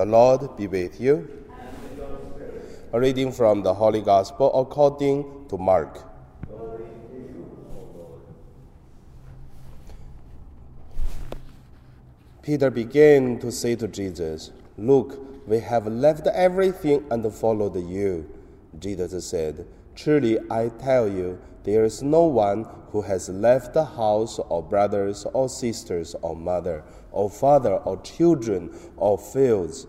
The 0.00 0.06
Lord 0.06 0.56
be 0.56 0.66
with 0.66 0.98
you. 0.98 1.28
A 2.90 2.98
reading 2.98 3.32
from 3.32 3.62
the 3.62 3.74
Holy 3.74 4.00
Gospel 4.00 4.50
according 4.58 5.46
to 5.50 5.58
Mark. 5.58 6.02
Peter 12.40 12.70
began 12.70 13.38
to 13.40 13.52
say 13.52 13.76
to 13.76 13.86
Jesus, 13.86 14.52
Look, 14.78 15.20
we 15.46 15.58
have 15.60 15.86
left 15.86 16.26
everything 16.28 17.04
and 17.10 17.30
followed 17.34 17.76
you. 17.86 18.26
Jesus 18.78 19.26
said, 19.26 19.66
Truly 19.94 20.38
I 20.50 20.70
tell 20.78 21.10
you, 21.10 21.38
there 21.64 21.84
is 21.84 22.02
no 22.02 22.24
one 22.24 22.66
who 22.90 23.02
has 23.02 23.28
left 23.28 23.74
the 23.74 23.84
house 23.84 24.38
or 24.48 24.62
brothers 24.62 25.26
or 25.34 25.50
sisters 25.50 26.16
or 26.22 26.34
mother 26.34 26.84
or 27.12 27.30
father 27.30 27.74
or 27.74 28.00
children 28.02 28.70
or 28.96 29.18
fields 29.18 29.86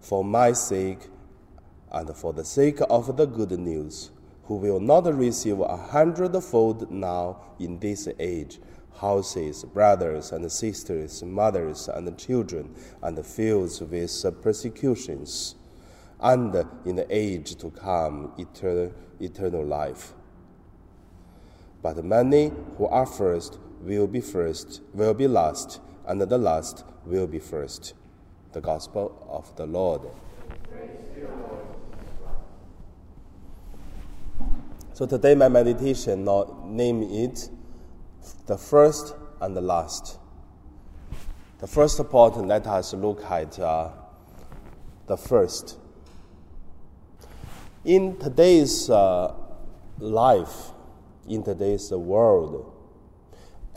for 0.00 0.24
my 0.24 0.52
sake 0.52 1.08
and 1.92 2.14
for 2.14 2.32
the 2.32 2.44
sake 2.44 2.78
of 2.90 3.16
the 3.16 3.26
good 3.26 3.52
news, 3.52 4.10
who 4.44 4.56
will 4.56 4.80
not 4.80 5.12
receive 5.14 5.60
a 5.60 5.76
hundredfold 5.76 6.90
now 6.90 7.40
in 7.58 7.78
this 7.80 8.08
age 8.18 8.58
houses, 9.00 9.64
brothers 9.64 10.32
and 10.32 10.50
sisters, 10.50 11.22
mothers 11.22 11.88
and 11.88 12.16
children, 12.18 12.74
and 13.02 13.24
fields 13.24 13.80
with 13.80 14.42
persecutions, 14.42 15.54
and 16.20 16.54
in 16.84 16.96
the 16.96 17.06
age 17.10 17.56
to 17.56 17.70
come 17.70 18.32
eternal, 18.38 18.92
eternal 19.20 19.64
life. 19.64 20.14
But 21.82 22.02
many 22.04 22.52
who 22.78 22.86
are 22.86 23.06
first 23.06 23.58
will 23.80 24.06
be 24.06 24.20
first, 24.20 24.80
will 24.94 25.14
be 25.14 25.28
last, 25.28 25.80
and 26.06 26.20
the 26.20 26.38
last 26.38 26.84
will 27.04 27.26
be 27.26 27.38
first. 27.38 27.94
The 28.52 28.60
Gospel 28.60 29.26
of 29.28 29.54
the 29.56 29.66
Lord. 29.66 30.02
So 34.94 35.04
today 35.04 35.34
my 35.34 35.48
meditation 35.48 36.24
now 36.24 36.62
name 36.64 37.02
it 37.02 37.50
the 38.46 38.56
first 38.56 39.14
and 39.40 39.56
the 39.56 39.60
last. 39.60 40.18
The 41.58 41.66
first 41.66 41.98
point, 42.10 42.36
let 42.46 42.66
us 42.66 42.92
look 42.94 43.22
at 43.24 43.58
uh, 43.58 43.90
the 45.06 45.16
first. 45.16 45.78
In 47.84 48.18
today's 48.18 48.90
uh, 48.90 49.34
life, 49.98 50.72
in 51.28 51.42
today's 51.42 51.90
world, 51.90 52.75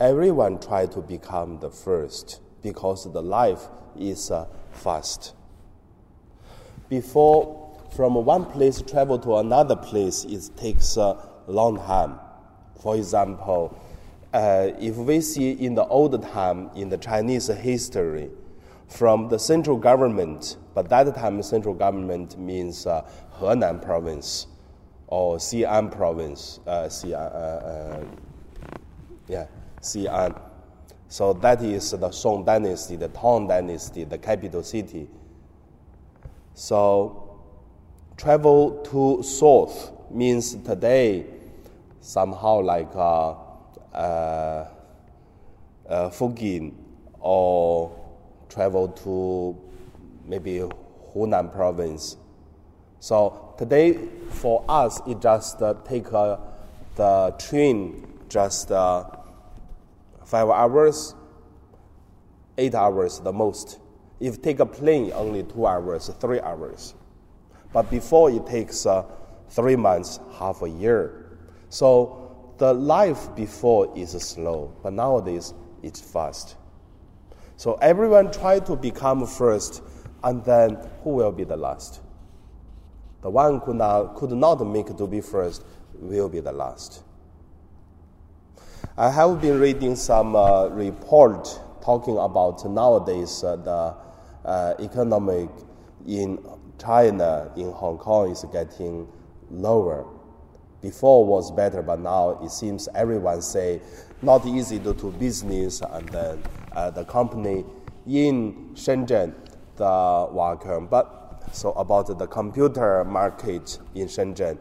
everyone 0.00 0.58
try 0.58 0.86
to 0.86 1.00
become 1.00 1.60
the 1.60 1.70
first 1.70 2.40
because 2.62 3.10
the 3.12 3.22
life 3.22 3.68
is 3.98 4.30
uh, 4.30 4.46
fast. 4.72 5.34
Before 6.88 7.78
from 7.94 8.14
one 8.14 8.46
place 8.46 8.82
travel 8.82 9.18
to 9.18 9.36
another 9.36 9.76
place, 9.76 10.24
it 10.24 10.50
takes 10.56 10.96
a 10.96 11.28
long 11.46 11.76
time. 11.76 12.18
For 12.80 12.96
example, 12.96 13.78
uh, 14.32 14.70
if 14.78 14.96
we 14.96 15.20
see 15.20 15.52
in 15.52 15.74
the 15.74 15.84
old 15.86 16.22
time 16.22 16.70
in 16.74 16.88
the 16.88 16.98
Chinese 16.98 17.48
history, 17.48 18.30
from 18.88 19.28
the 19.28 19.38
central 19.38 19.76
government, 19.76 20.56
but 20.74 20.88
that 20.88 21.14
time 21.14 21.40
central 21.42 21.74
government 21.74 22.36
means 22.38 22.86
uh, 22.86 23.08
Henan 23.38 23.80
province 23.80 24.48
or 25.06 25.36
Xi'an 25.36 25.94
province, 25.94 26.58
uh, 26.66 26.88
Xi'an, 26.88 27.14
uh, 27.14 27.16
uh, 27.16 28.04
yeah, 29.28 29.46
Xi'an. 29.82 30.40
So 31.08 31.32
that 31.34 31.62
is 31.62 31.90
the 31.90 32.10
Song 32.10 32.44
dynasty, 32.44 32.96
the 32.96 33.08
Tang 33.08 33.48
dynasty, 33.48 34.04
the 34.04 34.18
capital 34.18 34.62
city. 34.62 35.08
So 36.54 37.40
travel 38.16 38.82
to 38.90 39.22
south 39.22 39.92
means 40.10 40.54
today 40.56 41.26
somehow 42.00 42.60
like 42.60 42.94
uh, 42.94 43.34
uh, 43.94 44.68
uh, 45.88 46.10
Fujian 46.10 46.74
or 47.18 47.90
travel 48.48 48.88
to 48.88 49.56
maybe 50.26 50.62
Hunan 51.14 51.52
province. 51.52 52.16
So 53.00 53.54
today 53.58 53.98
for 54.30 54.64
us, 54.68 55.00
it 55.06 55.20
just 55.20 55.60
uh, 55.62 55.74
take 55.84 56.12
uh, 56.12 56.36
the 56.96 57.34
train 57.38 58.06
just 58.28 58.70
uh, 58.70 59.04
five 60.30 60.48
hours, 60.48 61.16
eight 62.56 62.74
hours 62.76 63.18
the 63.18 63.32
most. 63.32 63.80
If 64.20 64.40
take 64.40 64.60
a 64.60 64.66
plane, 64.66 65.10
only 65.12 65.42
two 65.42 65.66
hours, 65.66 66.08
three 66.20 66.40
hours. 66.40 66.94
But 67.72 67.90
before 67.90 68.30
it 68.30 68.46
takes 68.46 68.86
uh, 68.86 69.04
three 69.48 69.74
months, 69.74 70.20
half 70.38 70.62
a 70.62 70.68
year. 70.68 71.36
So 71.68 72.54
the 72.58 72.72
life 72.72 73.34
before 73.34 73.92
is 73.98 74.12
slow, 74.22 74.72
but 74.84 74.92
nowadays 74.92 75.52
it's 75.82 76.00
fast. 76.00 76.56
So 77.56 77.74
everyone 77.82 78.30
try 78.30 78.60
to 78.60 78.76
become 78.76 79.26
first, 79.26 79.82
and 80.22 80.44
then 80.44 80.78
who 81.02 81.10
will 81.10 81.32
be 81.32 81.44
the 81.44 81.56
last? 81.56 82.00
The 83.22 83.30
one 83.30 83.60
could 83.60 83.76
not, 83.76 84.14
could 84.14 84.30
not 84.30 84.64
make 84.66 84.96
to 84.96 85.06
be 85.06 85.20
first 85.20 85.64
will 85.94 86.28
be 86.28 86.40
the 86.40 86.52
last. 86.52 87.02
I 88.96 89.10
have 89.10 89.40
been 89.40 89.58
reading 89.58 89.96
some 89.96 90.36
uh, 90.36 90.68
report 90.68 91.60
talking 91.82 92.18
about 92.18 92.64
nowadays 92.68 93.42
uh, 93.42 93.56
the 93.56 94.48
uh, 94.48 94.74
economic 94.78 95.48
in 96.06 96.38
China, 96.78 97.50
in 97.56 97.72
Hong 97.72 97.98
Kong 97.98 98.30
is 98.30 98.44
getting 98.52 99.06
lower. 99.50 100.06
Before 100.82 101.26
was 101.26 101.50
better, 101.50 101.82
but 101.82 102.00
now 102.00 102.38
it 102.42 102.50
seems 102.50 102.88
everyone 102.94 103.42
say 103.42 103.80
not 104.22 104.46
easy 104.46 104.78
to 104.78 104.94
do 104.94 105.10
business, 105.12 105.82
and 105.82 106.08
then 106.08 106.42
uh, 106.72 106.90
the 106.90 107.04
company 107.04 107.64
in 108.06 108.70
Shenzhen, 108.74 109.34
the 109.76 109.84
Wacom, 109.84 110.88
but 110.88 111.42
so 111.52 111.72
about 111.72 112.18
the 112.18 112.26
computer 112.26 113.04
market 113.04 113.78
in 113.94 114.08
Shenzhen, 114.08 114.58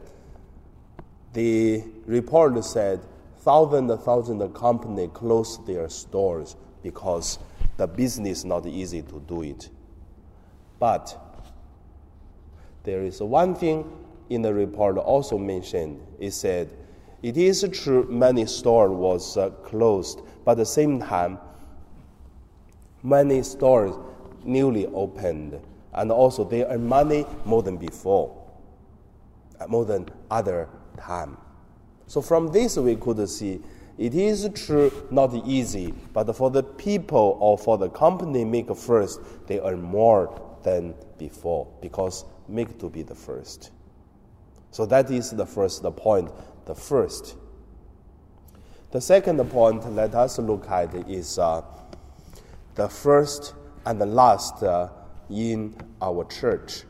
the 1.33 1.83
report 2.05 2.63
said 2.65 2.99
thousand 3.39 3.95
thousand 3.99 4.53
company 4.53 5.07
closed 5.09 5.65
their 5.65 5.89
stores 5.89 6.55
because 6.83 7.39
the 7.77 7.87
business 7.87 8.43
not 8.43 8.65
easy 8.65 9.01
to 9.01 9.19
do 9.27 9.41
it. 9.43 9.69
But 10.79 11.17
there 12.83 13.01
is 13.01 13.21
one 13.21 13.55
thing 13.55 13.89
in 14.29 14.41
the 14.41 14.53
report 14.53 14.97
also 14.97 15.37
mentioned. 15.37 16.01
It 16.19 16.31
said, 16.31 16.69
it 17.21 17.37
is 17.37 17.67
true 17.73 18.07
many 18.09 18.45
stores 18.45 18.91
was 18.91 19.37
uh, 19.37 19.49
closed, 19.49 20.21
but 20.45 20.51
at 20.51 20.57
the 20.57 20.65
same 20.65 20.99
time, 20.99 21.37
many 23.03 23.43
stores 23.43 23.95
newly 24.43 24.87
opened, 24.87 25.59
and 25.93 26.11
also 26.11 26.45
they 26.45 26.63
earn 26.63 26.87
money 26.87 27.25
more 27.43 27.61
than 27.61 27.75
before, 27.75 28.35
uh, 29.59 29.67
more 29.67 29.83
than 29.83 30.07
other 30.31 30.69
time. 30.97 31.37
So 32.09 32.23
from 32.23 32.47
this 32.47 32.75
we 32.75 32.95
could 32.95 33.29
see 33.29 33.61
it 33.99 34.15
is 34.15 34.49
true 34.55 34.91
not 35.11 35.31
easy, 35.45 35.93
but 36.11 36.35
for 36.35 36.49
the 36.49 36.63
people 36.63 37.37
or 37.39 37.55
for 37.55 37.77
the 37.77 37.87
company 37.89 38.43
make 38.43 38.75
first, 38.75 39.21
they 39.45 39.59
earn 39.59 39.83
more 39.83 40.57
than 40.63 40.95
before 41.19 41.67
because 41.81 42.25
make 42.47 42.79
to 42.79 42.89
be 42.89 43.03
the 43.03 43.13
first. 43.13 43.69
So 44.71 44.87
that 44.87 45.11
is 45.11 45.29
the 45.29 45.45
first 45.45 45.83
point, 45.97 46.31
the 46.65 46.73
first. 46.73 47.35
The 48.89 49.01
second 49.01 49.37
point 49.51 49.87
let 49.93 50.15
us 50.15 50.39
look 50.39 50.67
at 50.67 50.95
is 51.07 51.37
uh, 51.37 51.61
the 52.73 52.89
first 52.89 53.53
and 53.85 54.01
the 54.01 54.07
last 54.07 54.63
uh, 54.63 54.89
in 55.29 55.75
our 56.01 56.25
church. 56.25 56.85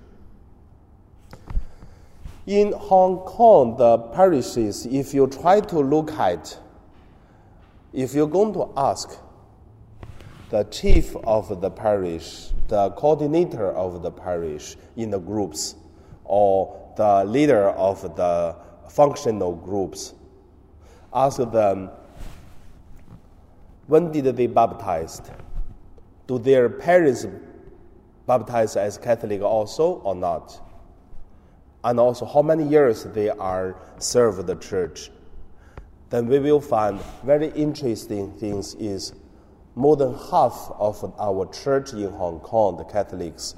In 2.46 2.72
Hong 2.72 3.20
Kong, 3.20 3.78
the 3.78 3.98
parishes, 3.98 4.86
if 4.86 5.14
you 5.14 5.28
try 5.28 5.60
to 5.60 5.80
look 5.80 6.12
at, 6.14 6.58
if 7.94 8.14
you're 8.14 8.28
going 8.28 8.54
to 8.54 8.72
ask 8.78 9.20
the 10.50 10.64
chief 10.66 11.16
of 11.18 11.62
the 11.62 11.70
parish, 11.70 12.50
the 12.68 12.90
coordinator 12.92 13.72
of 13.72 14.02
the 14.02 14.12
parish 14.12 14.78
in 14.96 15.12
the 15.12 15.20
groups, 15.20 15.76
or 16.24 16.94
the 16.98 17.24
leader 17.26 17.70
of 17.70 18.02
the 18.16 18.56
functional 18.90 19.56
groups, 19.56 20.14
ask 21.14 21.38
them, 21.52 21.90
when 23.88 24.12
did 24.12 24.26
they 24.36 24.48
baptized? 24.48 25.32
Do 26.28 26.38
their 26.38 26.70
parents 26.70 27.26
baptize 28.28 28.76
as 28.76 28.98
Catholic 28.98 29.42
also 29.42 29.94
or 30.04 30.16
not? 30.16 30.62
And 31.84 32.00
also 32.00 32.26
how 32.26 32.42
many 32.42 32.68
years 32.68 33.04
they 33.06 33.30
are 33.30 33.76
served 33.98 34.46
the 34.48 34.56
church? 34.56 35.12
Then 36.10 36.28
we 36.28 36.40
will 36.40 36.62
find 36.62 37.00
very 37.24 37.50
interesting 37.50 38.32
things 38.34 38.76
is 38.76 39.14
more 39.76 39.96
than 39.96 40.14
half 40.32 40.72
of 40.78 41.14
our 41.20 41.46
church 41.52 41.94
in 41.94 42.12
Hong 42.12 42.40
Kong, 42.40 42.78
the 42.78 42.84
Catholics, 42.84 43.56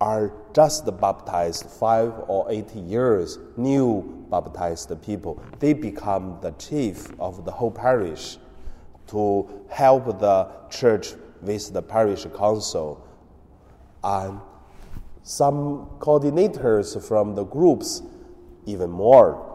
are 0.00 0.32
just 0.54 0.86
baptized 0.98 1.66
five 1.66 2.12
or 2.26 2.50
eight 2.50 2.74
years, 2.74 3.38
new 3.56 4.26
baptized 4.30 4.90
people. 5.02 5.42
They 5.58 5.74
become 5.74 6.38
the 6.40 6.52
chief 6.52 7.08
of 7.20 7.44
the 7.44 7.50
whole 7.50 7.70
parish 7.70 8.38
to 9.08 9.48
help 9.68 10.18
the 10.18 10.48
church 10.70 11.14
with 11.42 11.72
the 11.72 11.82
parish 11.82 12.24
council. 12.36 13.06
And 14.02 14.40
some 15.22 15.86
coordinators 15.98 17.00
from 17.06 17.34
the 17.34 17.44
groups, 17.44 18.02
even 18.66 18.90
more. 18.90 19.46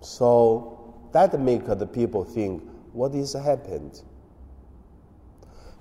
So 0.00 0.94
that 1.12 1.38
make 1.40 1.66
the 1.66 1.86
people 1.86 2.24
think, 2.24 2.62
what 2.92 3.14
is 3.14 3.32
happened? 3.32 4.02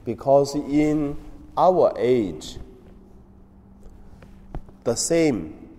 Because 0.06 0.56
in 0.56 1.18
our 1.58 1.94
age, 1.98 2.58
the 4.84 4.96
same 4.96 5.70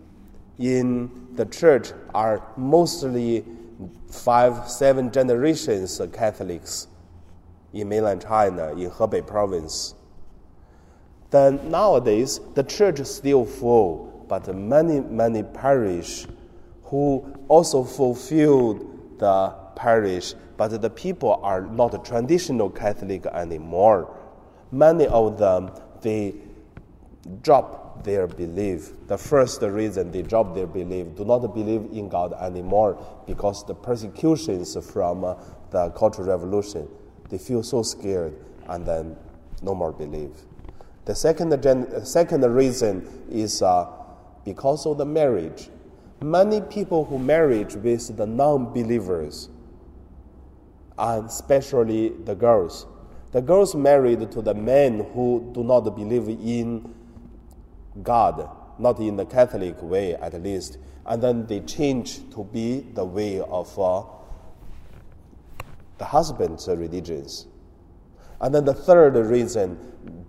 in 0.59 1.11
the 1.35 1.45
church 1.45 1.93
are 2.15 2.43
mostly 2.57 3.45
five, 4.11 4.69
seven 4.69 5.11
generations 5.11 6.01
of 6.01 6.13
Catholics 6.13 6.87
in 7.73 7.89
mainland 7.89 8.23
China, 8.23 8.73
in 8.73 8.91
Hebei 8.91 9.27
province. 9.27 9.95
Then 11.35 11.69
nowadays, 11.69 12.39
the 12.55 12.63
church 12.63 13.01
is 13.01 13.13
still 13.13 13.45
full, 13.45 14.25
but 14.29 14.55
many, 14.55 15.01
many 15.01 15.43
parish 15.43 16.29
who 16.85 17.27
also 17.49 17.83
fulfilled 17.83 19.19
the 19.19 19.53
parish, 19.75 20.35
but 20.57 20.81
the 20.81 20.91
people 20.91 21.41
are 21.43 21.63
not 21.63 22.05
traditional 22.05 22.71
Catholic 22.71 23.27
anymore. 23.27 24.17
Many 24.71 25.09
of 25.09 25.37
them, 25.37 25.73
they 26.03 26.37
drop 27.43 28.05
their 28.05 28.29
belief. 28.29 28.93
The 29.09 29.19
first 29.19 29.61
reason 29.61 30.13
they 30.13 30.23
drop 30.23 30.55
their 30.55 30.69
belief, 30.69 31.17
do 31.17 31.25
not 31.25 31.41
believe 31.53 31.89
in 31.91 32.09
God 32.09 32.33
anymore 32.35 32.97
because 33.27 33.67
the 33.67 33.75
persecutions 33.75 34.77
from 34.87 35.25
uh, 35.25 35.35
the 35.73 35.91
Cultural 35.91 36.29
Revolution, 36.29 36.87
they 37.29 37.39
feel 37.39 37.65
so 37.65 37.83
scared 37.83 38.37
and 38.69 38.87
then 38.87 39.17
no 39.63 39.75
more 39.75 39.91
believe. 39.91 40.31
The 41.05 41.15
second, 41.15 41.63
gen- 41.63 42.05
second 42.07 42.45
reason 42.45 43.07
is 43.31 43.61
uh, 43.61 43.87
because 44.45 44.87
of 44.87 44.99
the 44.99 45.05
marriage. 45.05 45.69
Many 46.23 46.63
people 46.63 47.05
who 47.05 47.19
marry 47.19 47.65
with 47.65 48.17
the 48.17 48.27
non-believers, 48.27 49.51
and 50.99 51.27
especially 51.27 52.11
the 52.25 52.35
girls, 52.35 52.87
the 53.33 53.43
girls 53.43 53.75
married 53.75 54.31
to 54.31 54.41
the 54.41 54.55
men 54.55 55.07
who 55.13 55.51
do 55.53 55.63
not 55.63 55.83
believe 55.95 56.29
in 56.29 56.95
God, 58.03 58.49
not 58.79 58.99
in 59.01 59.17
the 59.17 59.27
Catholic 59.27 59.83
way 59.83 60.15
at 60.15 60.41
least, 60.43 60.79
and 61.05 61.23
then 61.23 61.47
they 61.47 61.61
change 61.61 62.31
to 62.31 62.45
be 62.45 62.81
the 62.95 63.05
way 63.05 63.41
of 63.41 63.79
uh, 63.79 64.05
the 65.99 66.05
husband's 66.05 66.67
religions. 66.69 67.47
And 68.45 68.55
then 68.55 68.67
the 68.67 68.75
third 68.75 69.17
reason, 69.17 69.79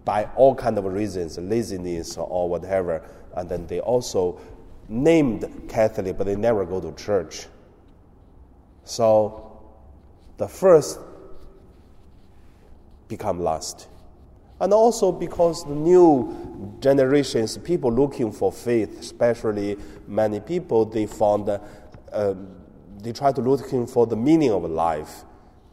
by 0.06 0.30
all 0.38 0.56
kind 0.56 0.78
of 0.78 0.86
reasons, 0.86 1.38
laziness 1.38 2.16
or 2.16 2.48
whatever, 2.48 3.04
and 3.36 3.50
then 3.50 3.68
they 3.68 3.82
also 3.82 4.40
named 4.88 5.44
Catholic, 5.68 6.18
but 6.18 6.24
they 6.24 6.38
never 6.38 6.64
go 6.64 6.80
to 6.80 6.94
church. 6.94 7.48
So 8.86 9.60
the 10.38 10.48
first 10.48 10.98
become 13.10 13.42
last. 13.42 13.90
And 14.62 14.72
also 14.72 15.12
because 15.12 15.66
the 15.66 15.76
new 15.76 16.78
generations, 16.80 17.58
people 17.58 17.92
looking 17.92 18.32
for 18.32 18.50
faith, 18.50 18.98
especially 18.98 19.76
many 20.08 20.40
people, 20.40 20.86
they 20.86 21.06
found, 21.06 21.50
uh, 21.50 22.34
they 23.02 23.12
try 23.12 23.34
to 23.34 23.42
looking 23.42 23.86
for 23.86 24.08
the 24.08 24.16
meaning 24.16 24.52
of 24.52 24.64
life. 24.64 25.26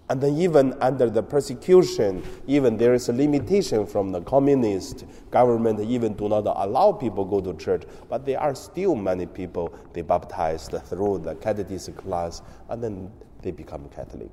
And 0.09 0.21
then 0.21 0.37
even 0.37 0.75
under 0.81 1.09
the 1.09 1.23
persecution, 1.23 2.23
even 2.47 2.77
there 2.77 2.93
is 2.93 3.09
a 3.09 3.13
limitation 3.13 3.87
from 3.87 4.13
the 4.13 4.21
communist 4.23 5.05
government, 5.31 5.81
even 5.81 6.15
do 6.15 6.29
not 6.29 6.47
allow 6.47 6.93
people 6.93 7.25
go 7.25 7.41
to 7.41 7.55
church. 7.59 7.85
But 8.09 8.27
there 8.27 8.41
are 8.41 8.55
still 8.55 8.95
many 8.95 9.27
people 9.27 9.75
they 9.95 10.03
baptized 10.03 10.73
through 10.73 11.21
the 11.21 11.35
catechism 11.37 11.95
class, 11.95 12.43
and 12.69 12.83
then 12.83 13.11
they 13.41 13.53
become 13.53 13.89
Catholic. 13.89 14.31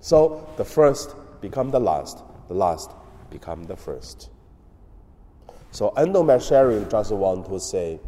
So 0.00 0.46
the 0.56 0.64
first 0.64 1.16
become 1.40 1.70
the 1.70 1.80
last, 1.80 2.22
the 2.48 2.54
last 2.54 2.92
become 3.30 3.64
the 3.64 3.76
first. 3.76 4.30
So 5.70 5.88
end 5.90 6.12
my 6.12 6.38
sharing, 6.38 6.88
just 6.88 7.10
want 7.10 7.46
to 7.46 7.58
say, 7.58 7.98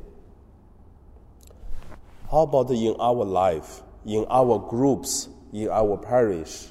how 2.31 2.43
about 2.43 2.71
in 2.71 2.95
our 3.01 3.25
life, 3.25 3.83
in 4.05 4.25
our 4.31 4.59
groups, 4.59 5.29
in 5.63 5.71
our 5.71 5.97
parish? 5.97 6.69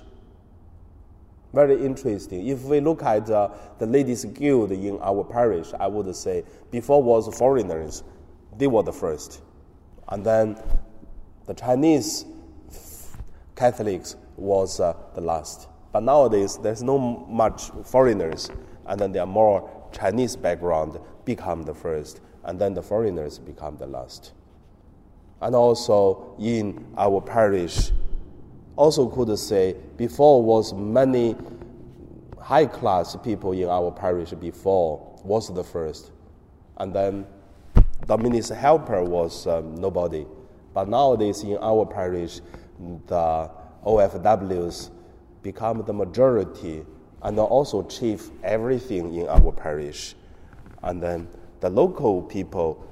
Very 1.54 1.84
interesting. 1.86 2.48
If 2.48 2.64
we 2.64 2.82
look 2.82 3.02
at 3.04 3.30
uh, 3.30 3.50
the 3.80 3.86
ladies' 3.86 4.26
guild 4.26 4.72
in 4.72 5.00
our 5.02 5.24
parish, 5.24 5.74
I 5.80 5.88
would 5.88 6.14
say 6.16 6.44
before 6.70 7.02
was 7.02 7.34
foreigners, 7.38 8.04
they 8.58 8.68
were 8.68 8.84
the 8.84 8.94
first, 8.94 9.42
and 10.10 10.26
then 10.26 10.58
the 11.46 11.54
Chinese 11.54 12.26
Catholics 13.56 14.16
was 14.36 14.80
uh, 14.80 14.94
the 15.16 15.22
last. 15.22 15.68
But 15.92 16.04
nowadays, 16.04 16.58
there's 16.62 16.84
no 16.84 16.98
much 16.98 17.70
foreigners, 17.86 18.52
and 18.86 19.00
then 19.00 19.14
there 19.14 19.24
are 19.24 19.28
more 19.28 19.88
Chinese 19.94 20.36
background 20.36 21.00
become 21.24 21.64
the 21.64 21.74
first, 21.74 22.20
and 22.44 22.60
then 22.60 22.74
the 22.74 22.82
foreigners 22.82 23.40
become 23.40 23.78
the 23.78 23.88
last. 23.88 24.34
And 25.42 25.56
also 25.56 26.36
in 26.38 26.86
our 26.98 27.22
parish, 27.22 27.92
also 28.76 29.08
could 29.08 29.38
say 29.38 29.76
before 29.98 30.44
was 30.44 30.74
many 30.74 31.36
high 32.40 32.66
class 32.66 33.16
people 33.24 33.52
in 33.54 33.68
our 33.70 33.92
parish 33.92 34.32
before 34.32 35.20
was 35.24 35.54
the 35.54 35.64
first, 35.64 36.12
and 36.78 36.94
then 36.94 37.26
domestic 38.08 38.58
helper 38.58 39.04
was 39.04 39.48
um, 39.48 39.76
nobody. 39.76 40.26
But 40.74 40.90
nowadays 40.90 41.42
in 41.44 41.58
our 41.62 41.86
parish, 41.86 42.42
the 43.08 43.50
OFWs 43.86 44.92
become 45.42 45.84
the 45.86 45.94
majority 45.94 46.86
and 47.24 47.40
also 47.40 47.84
chief 47.84 48.30
everything 48.44 49.16
in 49.16 49.28
our 49.28 49.52
parish. 49.52 50.16
And 50.84 51.02
then 51.02 51.28
the 51.62 51.70
local 51.70 52.22
people 52.22 52.86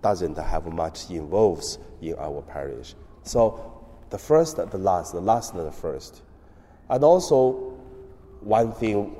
doesn't 0.00 0.38
have 0.38 0.66
much 0.66 1.10
involved 1.10 1.78
in 2.00 2.14
our 2.18 2.40
parish. 2.42 2.94
So 3.24 3.73
the 4.14 4.18
first, 4.18 4.58
and 4.58 4.70
the 4.70 4.78
last, 4.78 5.12
the 5.12 5.20
last, 5.20 5.54
and 5.54 5.66
the 5.66 5.72
first. 5.72 6.22
And 6.88 7.02
also, 7.02 7.74
one 8.42 8.70
thing 8.72 9.12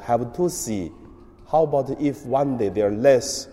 have 0.00 0.32
to 0.34 0.48
see, 0.48 0.92
how 1.50 1.64
about 1.64 2.00
if 2.00 2.24
one 2.24 2.56
day 2.56 2.68
there 2.68 2.86
are 2.86 2.92
less 2.92 3.48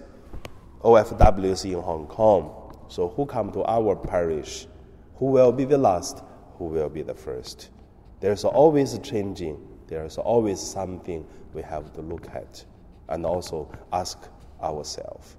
OFWs 0.83 1.65
in 1.65 1.81
Hong 1.81 2.05
Kong? 2.05 2.77
So 2.89 3.07
who 3.07 3.25
come 3.25 3.51
to 3.53 3.63
our 3.63 3.95
parish? 3.95 4.67
Who 5.15 5.31
will 5.31 5.51
be 5.51 5.65
the 5.65 5.79
last? 5.79 6.21
Who 6.59 6.65
will 6.65 6.89
be 6.89 7.01
the 7.01 7.15
first? 7.15 7.71
There's 8.19 8.45
always 8.45 8.99
changing. 8.99 9.57
There's 9.87 10.19
always 10.19 10.59
something 10.59 11.25
we 11.55 11.63
have 11.63 11.91
to 11.93 12.01
look 12.01 12.27
at 12.35 12.63
and 13.09 13.25
also 13.25 13.67
ask 13.91 14.19
ourselves. 14.61 15.37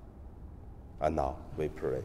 And 1.01 1.15
now 1.15 1.37
we 1.57 1.69
pray. 1.69 2.03